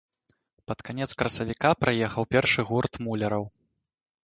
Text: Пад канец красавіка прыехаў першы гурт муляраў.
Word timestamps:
Пад 0.71 0.79
канец 0.87 1.07
красавіка 1.19 1.69
прыехаў 1.83 2.23
першы 2.33 2.61
гурт 2.73 2.93
муляраў. 3.07 3.49